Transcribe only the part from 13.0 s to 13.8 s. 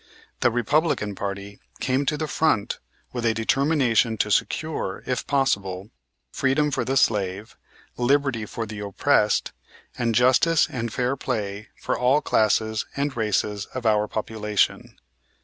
races